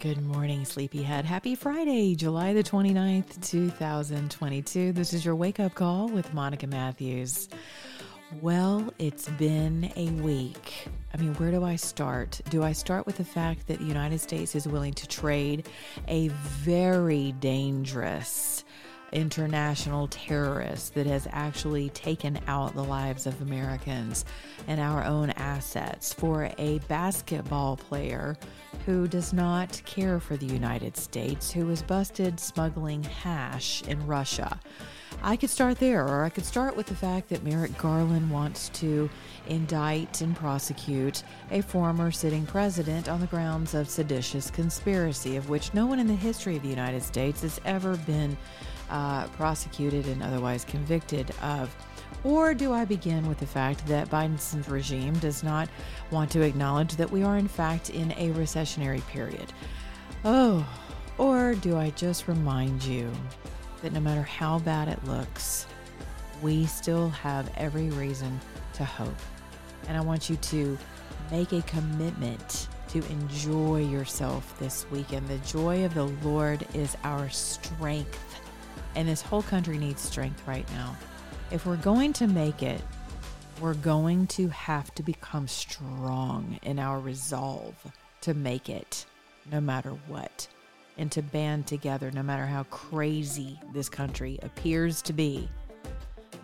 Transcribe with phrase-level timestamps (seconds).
[0.00, 1.24] Good morning, Sleepyhead.
[1.24, 4.92] Happy Friday, July the 29th, 2022.
[4.92, 7.48] This is your wake up call with Monica Matthews.
[8.40, 10.86] Well, it's been a week.
[11.12, 12.40] I mean, where do I start?
[12.48, 15.66] Do I start with the fact that the United States is willing to trade
[16.06, 18.62] a very dangerous
[19.12, 24.24] international terrorist that has actually taken out the lives of Americans
[24.66, 28.36] and our own assets for a basketball player
[28.88, 34.58] who does not care for the United States, who was busted smuggling hash in Russia.
[35.22, 38.70] I could start there, or I could start with the fact that Merrick Garland wants
[38.70, 39.10] to
[39.46, 45.74] indict and prosecute a former sitting president on the grounds of seditious conspiracy, of which
[45.74, 48.38] no one in the history of the United States has ever been
[48.88, 51.76] uh, prosecuted and otherwise convicted of?
[52.24, 55.68] Or do I begin with the fact that Biden's regime does not
[56.10, 59.52] want to acknowledge that we are, in fact, in a recessionary period?
[60.24, 60.66] Oh,
[61.16, 63.10] or do I just remind you
[63.82, 65.66] that no matter how bad it looks,
[66.42, 68.40] we still have every reason
[68.74, 69.14] to hope?
[69.86, 70.76] And I want you to
[71.30, 75.28] make a commitment to enjoy yourself this weekend.
[75.28, 78.40] The joy of the Lord is our strength.
[78.96, 80.96] And this whole country needs strength right now.
[81.50, 82.82] If we're going to make it,
[83.58, 87.74] we're going to have to become strong in our resolve
[88.20, 89.06] to make it
[89.50, 90.46] no matter what
[90.98, 95.48] and to band together no matter how crazy this country appears to be.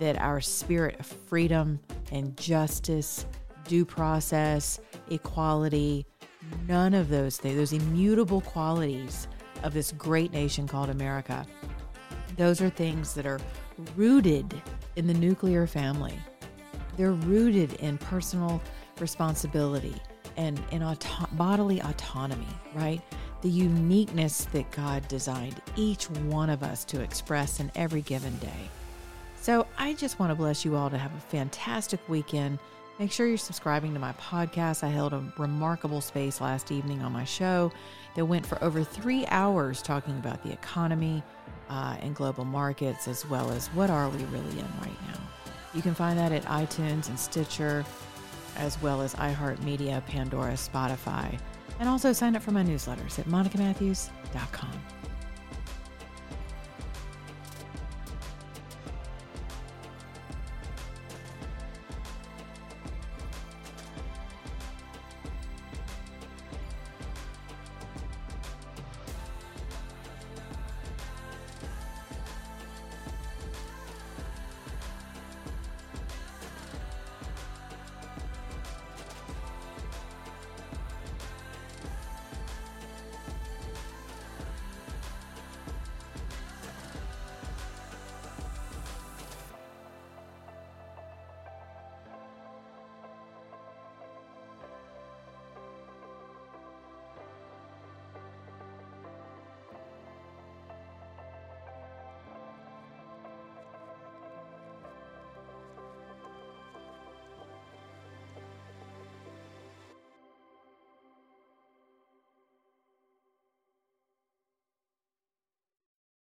[0.00, 1.78] That our spirit of freedom
[2.10, 3.24] and justice,
[3.68, 6.06] due process, equality,
[6.66, 9.28] none of those things, those immutable qualities
[9.62, 11.46] of this great nation called America
[12.38, 13.40] those are things that are
[13.96, 14.62] rooted
[14.98, 16.18] in the nuclear family.
[16.96, 18.60] They're rooted in personal
[18.98, 19.94] responsibility
[20.36, 23.00] and in auto- bodily autonomy, right?
[23.42, 28.68] The uniqueness that God designed each one of us to express in every given day.
[29.40, 32.58] So I just want to bless you all to have a fantastic weekend.
[32.98, 34.82] Make sure you're subscribing to my podcast.
[34.82, 37.70] I held a remarkable space last evening on my show
[38.16, 41.22] that went for over three hours talking about the economy,
[41.68, 45.20] uh, in global markets, as well as what are we really in right now.
[45.74, 47.84] You can find that at iTunes and Stitcher,
[48.56, 51.38] as well as iHeartMedia, Pandora, Spotify,
[51.78, 54.82] and also sign up for my newsletters at monicamatthews.com.